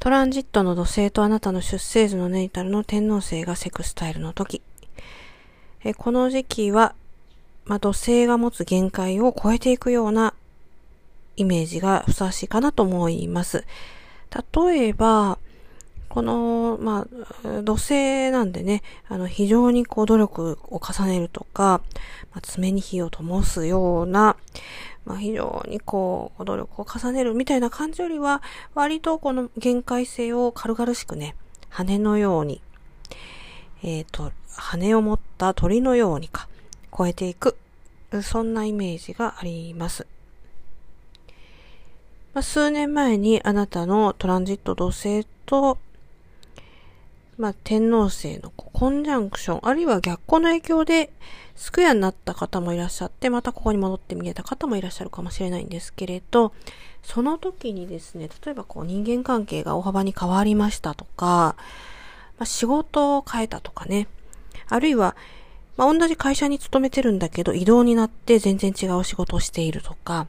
[0.00, 4.62] トランジットの土星とあなたの出生図のネイタルの天皇星がセクスタイルの時。
[5.84, 6.94] えこの時期は、
[7.66, 10.32] まあ、土星が持つ限界を超えていくような
[11.36, 13.66] イメージがふさわしいかなと思います。
[14.54, 15.38] 例えば、
[16.08, 17.06] この、ま
[17.44, 21.82] あ、土星なんでね、あの、非常にこう努力を重ねるとか、
[22.32, 24.36] まあ、爪に火を灯すような、
[25.04, 28.42] まあ、非常にこう、努力を重ねるみたいな感じよりは、
[28.74, 31.34] 割とこの限界性を軽々しくね、
[31.68, 32.60] 羽のように、
[33.82, 36.48] えっ、ー、と、羽を持った鳥のようにか、
[36.96, 37.56] 超えていく、
[38.22, 40.06] そんなイメージがあります。
[42.34, 45.78] まあ、数年前にあなたのトランジット土星と
[47.40, 51.10] まあ、天皇星のコンジャンクション、あるいは逆光の影響で
[51.56, 56.52] スクエアになった方もいらっしゃって、またここに戻って見えた方もいらっしゃるかもしれないんですけれど、
[57.02, 61.56] その時にですね、例えばこう人間関係が大幅に変わりましたとか、
[62.38, 64.06] まあ、仕事を変えたとかね、
[64.68, 65.16] あるいは
[65.80, 70.26] まあ、同じ会社に勤めてるんだけど、移動になって全然違う仕事をしているとか、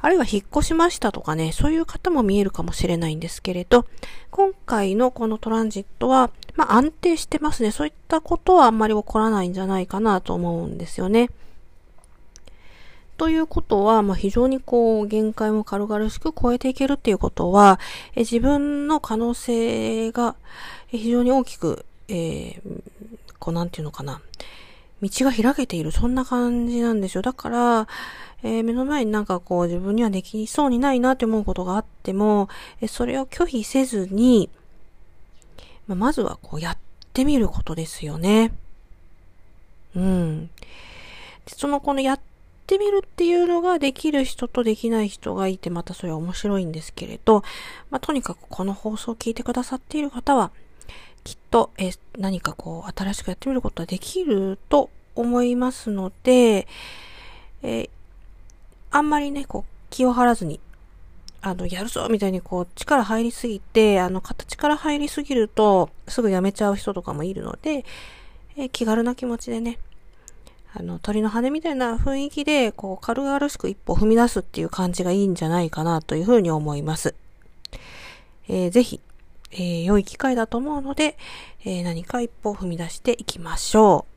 [0.00, 3.84] あるいは引っ越しましたとかね、そういう方も見えるかもしれないんですけれど、
[4.30, 7.72] 今回のこのトランジットは、まあ、安定してますね。
[7.72, 11.28] そういったことはあんまり起こらないんじゃないかなと思うんですよね。
[13.18, 17.78] ということは、まあ、非常にこう、限界も軽々しく超えていけるっていうことは、
[18.14, 20.36] え自分の可能性が
[20.86, 22.60] 非常に大きく、えー、
[23.38, 24.22] こう、なんていうのかな。
[25.02, 27.22] 道が開けている、そんな感じなんですよ。
[27.22, 27.88] だから、
[28.42, 32.48] えー、目の前になんかこう自分にはできそうにないなって思うことがあっても、
[32.80, 34.50] えそれを拒否せずに、
[35.86, 36.78] まあ、まずはこうやっ
[37.12, 38.52] てみることですよね。
[39.94, 40.46] うん。
[40.46, 40.50] で
[41.46, 42.20] そのこのやっ
[42.66, 47.42] てみるっていうのができる人とできない人がいて、またそれは面白いんですけれど、
[47.90, 50.52] まあ、とにかくこの放送を聞いてくださっている方は、
[51.26, 56.68] きっと、え何かこう、新しくやってみることはできると思いますので、
[57.64, 57.90] え
[58.92, 60.60] あんまりね、こう、気を張らずに、
[61.42, 67.84] あの、やるぞみたいにこう、力入りすぎて、あの、形から入りすぎると、すぐやめちゃう人とかもいるので、
[68.56, 69.80] え気軽な気持ちでね、
[70.74, 77.16] あの、鳥の羽みたいな雰囲気で、こう、軽々しく一歩踏み出すっていう感じがいいんじゃないかなというふうに思います。
[78.46, 79.00] えー、ぜひ、
[79.52, 81.18] えー、良い機会だと思うので、
[81.64, 84.15] えー、何か一歩踏み出していきましょう。